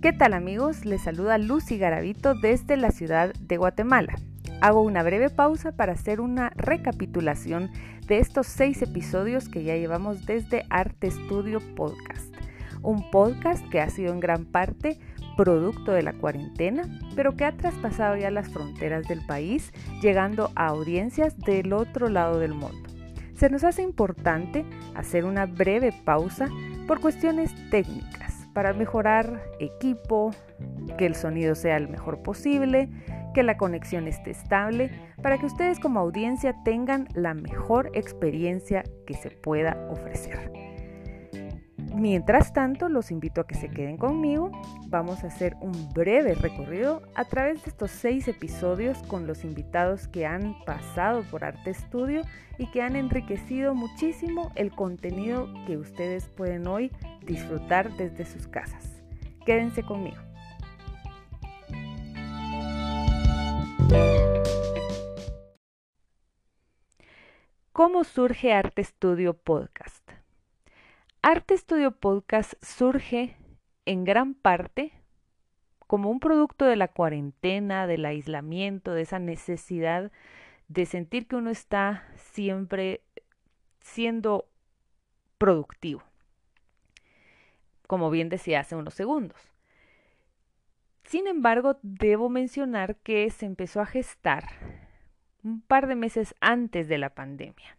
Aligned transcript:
¿Qué 0.00 0.14
tal 0.14 0.32
amigos? 0.32 0.86
Les 0.86 1.02
saluda 1.02 1.36
Lucy 1.36 1.76
Garavito 1.76 2.34
desde 2.34 2.78
la 2.78 2.90
ciudad 2.90 3.34
de 3.34 3.58
Guatemala. 3.58 4.14
Hago 4.62 4.80
una 4.80 5.02
breve 5.02 5.28
pausa 5.28 5.72
para 5.72 5.92
hacer 5.92 6.22
una 6.22 6.52
recapitulación 6.56 7.70
de 8.06 8.18
estos 8.18 8.46
seis 8.46 8.80
episodios 8.80 9.50
que 9.50 9.62
ya 9.62 9.76
llevamos 9.76 10.24
desde 10.24 10.64
Arte 10.70 11.10
Studio 11.10 11.60
Podcast. 11.76 12.34
Un 12.80 13.10
podcast 13.10 13.62
que 13.68 13.82
ha 13.82 13.90
sido 13.90 14.14
en 14.14 14.20
gran 14.20 14.46
parte 14.46 14.98
producto 15.36 15.92
de 15.92 16.02
la 16.02 16.14
cuarentena, 16.14 16.84
pero 17.14 17.36
que 17.36 17.44
ha 17.44 17.52
traspasado 17.52 18.16
ya 18.16 18.30
las 18.30 18.48
fronteras 18.48 19.06
del 19.06 19.20
país, 19.26 19.70
llegando 20.00 20.50
a 20.54 20.68
audiencias 20.68 21.36
del 21.36 21.74
otro 21.74 22.08
lado 22.08 22.38
del 22.38 22.54
mundo. 22.54 22.88
Se 23.34 23.50
nos 23.50 23.64
hace 23.64 23.82
importante 23.82 24.64
hacer 24.94 25.26
una 25.26 25.44
breve 25.44 25.92
pausa 25.92 26.48
por 26.86 27.02
cuestiones 27.02 27.52
técnicas 27.68 28.39
para 28.54 28.72
mejorar 28.72 29.42
equipo, 29.58 30.30
que 30.98 31.06
el 31.06 31.14
sonido 31.14 31.54
sea 31.54 31.76
el 31.76 31.88
mejor 31.88 32.22
posible, 32.22 32.88
que 33.34 33.42
la 33.42 33.56
conexión 33.56 34.08
esté 34.08 34.30
estable, 34.30 34.90
para 35.22 35.38
que 35.38 35.46
ustedes 35.46 35.78
como 35.78 36.00
audiencia 36.00 36.56
tengan 36.64 37.08
la 37.14 37.34
mejor 37.34 37.90
experiencia 37.94 38.82
que 39.06 39.14
se 39.14 39.30
pueda 39.30 39.76
ofrecer. 39.90 40.50
Mientras 41.94 42.52
tanto, 42.52 42.88
los 42.88 43.10
invito 43.10 43.40
a 43.40 43.46
que 43.46 43.54
se 43.54 43.68
queden 43.68 43.96
conmigo. 43.96 44.50
Vamos 44.86 45.24
a 45.24 45.26
hacer 45.26 45.56
un 45.60 45.92
breve 45.92 46.34
recorrido 46.34 47.02
a 47.14 47.24
través 47.24 47.64
de 47.64 47.70
estos 47.70 47.90
seis 47.90 48.28
episodios 48.28 49.02
con 49.04 49.26
los 49.26 49.44
invitados 49.44 50.06
que 50.08 50.24
han 50.24 50.56
pasado 50.64 51.22
por 51.30 51.44
Arte 51.44 51.74
Studio 51.74 52.22
y 52.58 52.70
que 52.70 52.82
han 52.82 52.96
enriquecido 52.96 53.74
muchísimo 53.74 54.52
el 54.54 54.70
contenido 54.70 55.48
que 55.66 55.76
ustedes 55.76 56.28
pueden 56.28 56.66
hoy 56.66 56.92
disfrutar 57.26 57.90
desde 57.96 58.24
sus 58.24 58.46
casas. 58.46 59.02
Quédense 59.44 59.82
conmigo. 59.82 60.18
¿Cómo 67.72 68.04
surge 68.04 68.52
Arte 68.52 68.84
Studio 68.84 69.34
Podcast? 69.34 70.19
Arte 71.22 71.54
Studio 71.54 71.90
Podcast 71.90 72.54
surge 72.64 73.36
en 73.84 74.04
gran 74.04 74.32
parte 74.32 74.94
como 75.86 76.08
un 76.08 76.18
producto 76.18 76.64
de 76.64 76.76
la 76.76 76.88
cuarentena, 76.88 77.86
del 77.86 78.06
aislamiento, 78.06 78.94
de 78.94 79.02
esa 79.02 79.18
necesidad 79.18 80.10
de 80.68 80.86
sentir 80.86 81.26
que 81.26 81.36
uno 81.36 81.50
está 81.50 82.08
siempre 82.14 83.02
siendo 83.82 84.48
productivo, 85.36 86.02
como 87.86 88.08
bien 88.08 88.30
decía 88.30 88.60
hace 88.60 88.74
unos 88.74 88.94
segundos. 88.94 89.52
Sin 91.04 91.26
embargo, 91.26 91.78
debo 91.82 92.30
mencionar 92.30 92.96
que 92.96 93.28
se 93.28 93.44
empezó 93.44 93.82
a 93.82 93.86
gestar 93.86 94.44
un 95.44 95.60
par 95.60 95.86
de 95.86 95.96
meses 95.96 96.34
antes 96.40 96.88
de 96.88 96.96
la 96.96 97.10
pandemia. 97.10 97.76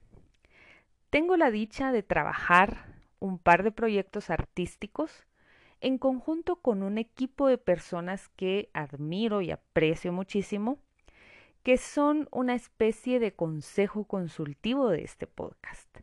Tengo 1.09 1.38
la 1.38 1.50
dicha 1.50 1.92
de 1.92 2.03
trabajar 2.03 3.01
un 3.22 3.38
par 3.38 3.64
de 3.64 3.72
proyectos 3.72 4.30
artísticos 4.30 5.25
en 5.80 5.97
conjunto 5.97 6.58
con 6.58 6.83
un 6.83 6.97
equipo 6.97 7.47
de 7.47 7.58
personas 7.58 8.27
que 8.36 8.69
admiro 8.73 9.41
y 9.41 9.52
aprecio 9.52 10.11
muchísimo, 10.11 10.80
que 11.64 11.77
son 11.77 12.27
una 12.31 12.55
especie 12.55 13.19
de 13.19 13.33
consejo 13.33 14.03
consultivo 14.03 14.89
de 14.89 15.03
este 15.03 15.27
podcast. 15.27 15.99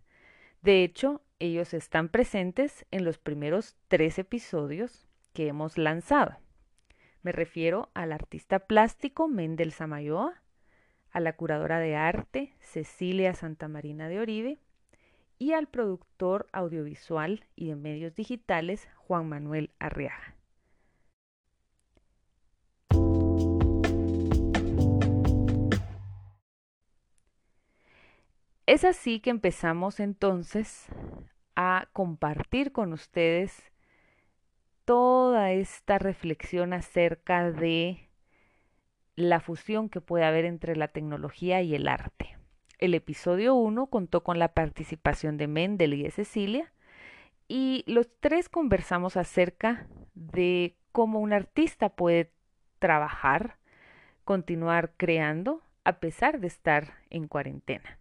De 0.62 0.82
hecho, 0.82 1.20
ellos 1.38 1.74
están 1.74 2.08
presentes 2.08 2.86
en 2.90 3.04
los 3.04 3.18
primeros 3.18 3.76
tres 3.88 4.18
episodios 4.18 5.06
que 5.32 5.48
hemos 5.48 5.76
lanzado. 5.78 6.36
Me 7.22 7.32
refiero 7.32 7.90
al 7.94 8.12
artista 8.12 8.60
plástico 8.60 9.28
Mendel 9.28 9.72
Samayoa, 9.72 10.42
a 11.10 11.20
la 11.20 11.34
curadora 11.34 11.78
de 11.78 11.96
arte 11.96 12.54
Cecilia 12.60 13.34
Santamarina 13.34 14.08
de 14.08 14.20
Oribe 14.20 14.58
y 15.38 15.52
al 15.52 15.68
productor 15.68 16.48
audiovisual 16.52 17.44
y 17.54 17.68
de 17.68 17.76
medios 17.76 18.14
digitales 18.14 18.88
Juan 18.96 19.28
Manuel 19.28 19.70
Arriaga. 19.78 20.34
Es 28.66 28.84
así 28.84 29.20
que 29.20 29.30
empezamos 29.30 29.98
entonces 29.98 30.86
a 31.56 31.88
compartir 31.92 32.70
con 32.70 32.92
ustedes 32.92 33.62
toda 34.84 35.52
esta 35.52 35.98
reflexión 35.98 36.72
acerca 36.72 37.50
de 37.50 38.08
la 39.16 39.40
fusión 39.40 39.88
que 39.88 40.00
puede 40.00 40.24
haber 40.24 40.44
entre 40.44 40.76
la 40.76 40.88
tecnología 40.88 41.62
y 41.62 41.74
el 41.74 41.88
arte. 41.88 42.37
El 42.78 42.94
episodio 42.94 43.56
1 43.56 43.86
contó 43.86 44.22
con 44.22 44.38
la 44.38 44.54
participación 44.54 45.36
de 45.36 45.48
Mendel 45.48 45.94
y 45.94 46.04
de 46.04 46.12
Cecilia 46.12 46.72
y 47.48 47.82
los 47.88 48.08
tres 48.20 48.48
conversamos 48.48 49.16
acerca 49.16 49.88
de 50.14 50.76
cómo 50.92 51.18
un 51.18 51.32
artista 51.32 51.88
puede 51.88 52.30
trabajar, 52.78 53.56
continuar 54.24 54.92
creando 54.96 55.60
a 55.82 55.98
pesar 55.98 56.38
de 56.38 56.46
estar 56.46 56.94
en 57.10 57.26
cuarentena. 57.26 57.98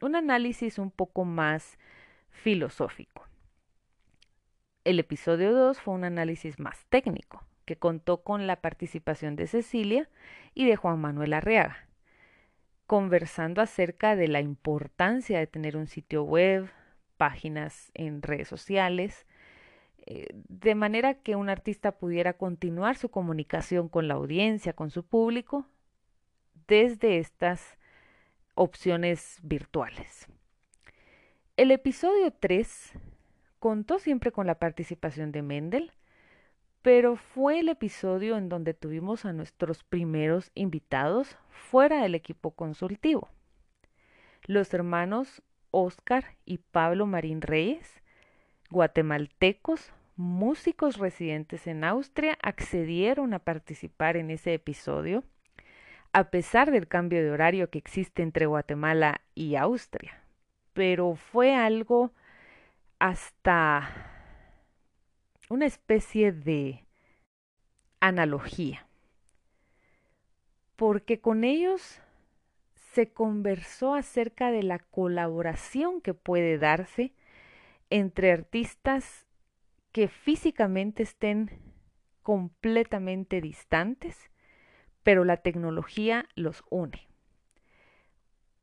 Un 0.00 0.16
análisis 0.16 0.78
un 0.78 0.90
poco 0.90 1.26
más 1.26 1.78
filosófico. 2.30 3.26
El 4.84 4.98
episodio 4.98 5.52
2 5.52 5.78
fue 5.78 5.92
un 5.92 6.04
análisis 6.04 6.58
más 6.58 6.86
técnico, 6.86 7.44
que 7.66 7.76
contó 7.76 8.22
con 8.22 8.46
la 8.46 8.62
participación 8.62 9.36
de 9.36 9.46
Cecilia 9.46 10.08
y 10.54 10.64
de 10.66 10.76
Juan 10.76 11.00
Manuel 11.00 11.34
Arreaga 11.34 11.85
conversando 12.86 13.60
acerca 13.60 14.16
de 14.16 14.28
la 14.28 14.40
importancia 14.40 15.38
de 15.38 15.46
tener 15.46 15.76
un 15.76 15.86
sitio 15.86 16.22
web, 16.22 16.70
páginas 17.16 17.90
en 17.94 18.22
redes 18.22 18.48
sociales, 18.48 19.26
eh, 20.06 20.28
de 20.32 20.74
manera 20.74 21.14
que 21.14 21.34
un 21.34 21.48
artista 21.48 21.98
pudiera 21.98 22.34
continuar 22.34 22.96
su 22.96 23.10
comunicación 23.10 23.88
con 23.88 24.06
la 24.06 24.14
audiencia, 24.14 24.72
con 24.72 24.90
su 24.90 25.04
público, 25.04 25.66
desde 26.68 27.18
estas 27.18 27.76
opciones 28.54 29.38
virtuales. 29.42 30.28
El 31.56 31.70
episodio 31.70 32.32
3 32.32 32.92
contó 33.58 33.98
siempre 33.98 34.30
con 34.30 34.46
la 34.46 34.58
participación 34.58 35.32
de 35.32 35.42
Mendel, 35.42 35.92
pero 36.86 37.16
fue 37.16 37.58
el 37.58 37.68
episodio 37.68 38.36
en 38.36 38.48
donde 38.48 38.72
tuvimos 38.72 39.24
a 39.24 39.32
nuestros 39.32 39.82
primeros 39.82 40.52
invitados 40.54 41.36
fuera 41.48 42.00
del 42.00 42.14
equipo 42.14 42.52
consultivo. 42.52 43.28
Los 44.44 44.72
hermanos 44.72 45.42
Oscar 45.72 46.36
y 46.44 46.58
Pablo 46.58 47.06
Marín 47.06 47.40
Reyes, 47.40 48.04
guatemaltecos, 48.70 49.92
músicos 50.14 50.98
residentes 50.98 51.66
en 51.66 51.82
Austria, 51.82 52.38
accedieron 52.40 53.34
a 53.34 53.40
participar 53.40 54.16
en 54.16 54.30
ese 54.30 54.54
episodio, 54.54 55.24
a 56.12 56.30
pesar 56.30 56.70
del 56.70 56.86
cambio 56.86 57.20
de 57.20 57.32
horario 57.32 57.68
que 57.68 57.78
existe 57.78 58.22
entre 58.22 58.46
Guatemala 58.46 59.22
y 59.34 59.56
Austria. 59.56 60.22
Pero 60.72 61.16
fue 61.16 61.52
algo 61.52 62.12
hasta 63.00 64.15
una 65.48 65.66
especie 65.66 66.32
de 66.32 66.84
analogía, 68.00 68.86
porque 70.76 71.20
con 71.20 71.44
ellos 71.44 72.00
se 72.92 73.12
conversó 73.12 73.94
acerca 73.94 74.50
de 74.50 74.62
la 74.62 74.78
colaboración 74.78 76.00
que 76.00 76.14
puede 76.14 76.58
darse 76.58 77.12
entre 77.90 78.32
artistas 78.32 79.26
que 79.92 80.08
físicamente 80.08 81.02
estén 81.02 81.50
completamente 82.22 83.40
distantes, 83.40 84.30
pero 85.02 85.24
la 85.24 85.36
tecnología 85.36 86.26
los 86.34 86.64
une. 86.70 87.08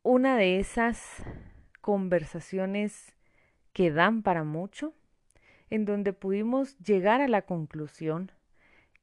Una 0.01 0.35
de 0.35 0.59
esas 0.59 1.23
conversaciones 1.79 3.15
que 3.71 3.89
dan 3.89 4.21
para 4.21 4.43
mucho 4.43 4.93
en 5.69 5.85
donde 5.85 6.13
pudimos 6.13 6.77
llegar 6.79 7.21
a 7.21 7.27
la 7.27 7.43
conclusión 7.43 8.31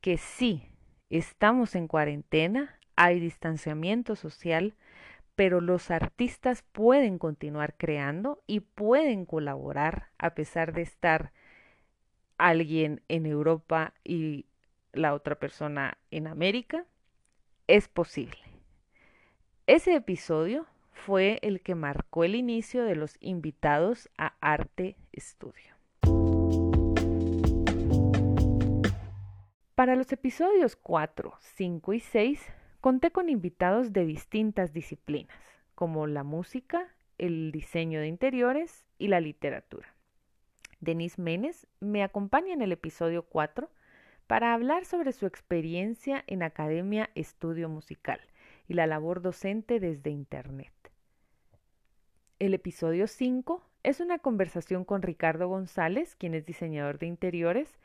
que 0.00 0.16
sí, 0.16 0.64
estamos 1.10 1.74
en 1.74 1.88
cuarentena, 1.88 2.78
hay 2.96 3.20
distanciamiento 3.20 4.16
social, 4.16 4.74
pero 5.34 5.60
los 5.60 5.90
artistas 5.90 6.62
pueden 6.72 7.18
continuar 7.18 7.74
creando 7.76 8.42
y 8.46 8.60
pueden 8.60 9.24
colaborar 9.24 10.10
a 10.18 10.34
pesar 10.34 10.72
de 10.72 10.82
estar 10.82 11.32
alguien 12.36 13.02
en 13.08 13.26
Europa 13.26 13.94
y 14.04 14.46
la 14.92 15.14
otra 15.14 15.36
persona 15.36 15.98
en 16.10 16.26
América. 16.26 16.84
Es 17.66 17.88
posible. 17.88 18.38
Ese 19.66 19.94
episodio 19.94 20.66
fue 20.92 21.38
el 21.42 21.60
que 21.60 21.74
marcó 21.74 22.24
el 22.24 22.34
inicio 22.34 22.84
de 22.84 22.96
los 22.96 23.16
invitados 23.20 24.10
a 24.18 24.34
Arte 24.40 24.96
Estudio. 25.12 25.79
Para 29.80 29.96
los 29.96 30.12
episodios 30.12 30.76
4, 30.76 31.32
5 31.40 31.94
y 31.94 32.00
6 32.00 32.46
conté 32.82 33.10
con 33.12 33.30
invitados 33.30 33.94
de 33.94 34.04
distintas 34.04 34.74
disciplinas, 34.74 35.34
como 35.74 36.06
la 36.06 36.22
música, 36.22 36.86
el 37.16 37.50
diseño 37.50 37.98
de 37.98 38.06
interiores 38.06 38.84
y 38.98 39.08
la 39.08 39.20
literatura. 39.20 39.88
Denise 40.80 41.18
Menes 41.18 41.66
me 41.80 42.02
acompaña 42.02 42.52
en 42.52 42.60
el 42.60 42.72
episodio 42.72 43.22
4 43.22 43.70
para 44.26 44.52
hablar 44.52 44.84
sobre 44.84 45.12
su 45.12 45.24
experiencia 45.24 46.24
en 46.26 46.42
Academia 46.42 47.08
Estudio 47.14 47.70
Musical 47.70 48.20
y 48.68 48.74
la 48.74 48.86
labor 48.86 49.22
docente 49.22 49.80
desde 49.80 50.10
Internet. 50.10 50.74
El 52.38 52.52
episodio 52.52 53.06
5 53.06 53.66
es 53.82 54.00
una 54.00 54.18
conversación 54.18 54.84
con 54.84 55.00
Ricardo 55.00 55.48
González, 55.48 56.16
quien 56.16 56.34
es 56.34 56.44
diseñador 56.44 56.98
de 56.98 57.06
interiores, 57.06 57.78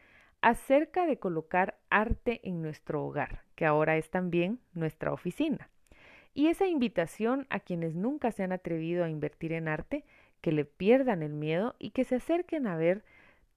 acerca 0.45 1.07
de 1.07 1.17
colocar 1.17 1.74
arte 1.89 2.41
en 2.43 2.61
nuestro 2.61 3.05
hogar, 3.05 3.43
que 3.55 3.65
ahora 3.65 3.97
es 3.97 4.09
también 4.09 4.59
nuestra 4.73 5.13
oficina. 5.13 5.69
Y 6.33 6.47
esa 6.47 6.67
invitación 6.67 7.47
a 7.49 7.59
quienes 7.59 7.95
nunca 7.95 8.31
se 8.31 8.43
han 8.43 8.51
atrevido 8.51 9.05
a 9.05 9.09
invertir 9.09 9.53
en 9.53 9.67
arte, 9.67 10.03
que 10.41 10.51
le 10.51 10.65
pierdan 10.65 11.23
el 11.23 11.33
miedo 11.33 11.75
y 11.79 11.91
que 11.91 12.03
se 12.03 12.15
acerquen 12.15 12.67
a 12.67 12.75
ver 12.75 13.03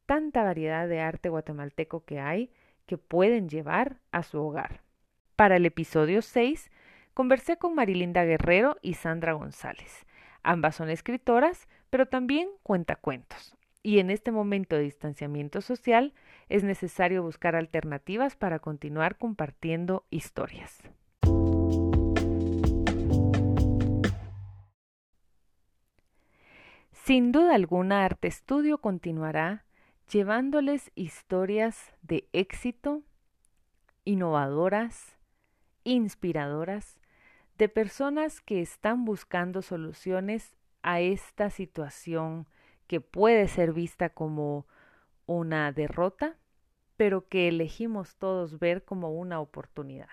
tanta 0.07 0.43
variedad 0.43 0.89
de 0.89 1.01
arte 1.01 1.29
guatemalteco 1.29 2.05
que 2.05 2.21
hay 2.21 2.51
que 2.87 2.97
pueden 2.97 3.49
llevar 3.49 3.99
a 4.13 4.23
su 4.23 4.41
hogar. 4.41 4.81
Para 5.37 5.57
el 5.57 5.67
episodio 5.67 6.23
6 6.23 6.71
conversé 7.15 7.59
con 7.59 7.75
Marilinda 7.75 8.25
Guerrero 8.25 8.79
y 8.81 8.95
Sandra 8.95 9.33
González. 9.33 10.07
Ambas 10.43 10.77
son 10.77 10.89
escritoras, 10.89 11.69
pero 11.91 12.07
también 12.07 12.49
cuentacuentos. 12.63 13.58
Y 13.89 14.01
en 14.01 14.11
este 14.11 14.33
momento 14.33 14.77
de 14.77 14.83
distanciamiento 14.83 15.63
social 15.63 16.13
es 16.51 16.63
necesario 16.63 17.23
buscar 17.23 17.57
alternativas 17.57 18.37
para 18.37 18.59
continuar 18.59 19.17
compartiendo 19.17 20.05
historias. 20.11 20.83
Sin 26.93 27.33
duda 27.33 27.55
alguna, 27.55 28.05
Arte 28.05 28.29
Estudio 28.29 28.77
continuará 28.77 29.65
llevándoles 30.13 30.93
historias 30.95 31.95
de 32.03 32.29
éxito, 32.35 33.03
innovadoras, 34.05 35.17
inspiradoras, 35.85 37.01
de 37.57 37.71
personas 37.71 38.43
que 38.43 38.61
están 38.61 39.07
buscando 39.07 39.63
soluciones 39.63 40.53
a 40.83 41.01
esta 41.01 41.49
situación 41.49 42.47
que 42.89 43.01
puede 43.01 43.47
ser 43.47 43.73
vista 43.73 44.09
como 44.09 44.67
una 45.27 45.71
derrota, 45.71 46.37
pero 46.97 47.29
que 47.29 47.47
elegimos 47.47 48.17
todos 48.17 48.59
ver 48.59 48.85
como 48.85 49.13
una 49.13 49.41
oportunidad. 49.41 50.09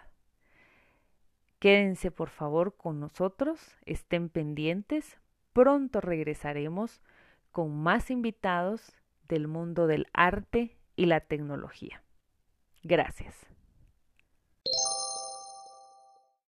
Quédense 1.57 2.11
por 2.11 2.29
favor 2.29 2.75
con 2.75 2.99
nosotros, 2.99 3.59
estén 3.85 4.29
pendientes, 4.29 5.17
pronto 5.53 6.01
regresaremos 6.01 7.01
con 7.51 7.75
más 7.75 8.11
invitados 8.11 8.93
del 9.27 9.47
mundo 9.47 9.87
del 9.87 10.07
arte 10.13 10.77
y 10.95 11.05
la 11.05 11.21
tecnología. 11.21 12.03
Gracias. 12.83 13.54